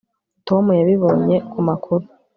Tom 0.47 0.65
yabibonye 0.79 1.35
ku 1.51 1.59
makuru 1.67 2.03